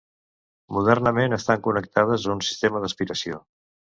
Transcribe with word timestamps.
Modernament 0.77 1.35
estan 1.37 1.61
connectades 1.67 2.27
a 2.29 2.33
un 2.37 2.43
sistema 2.47 2.81
d'aspiració. 2.87 3.41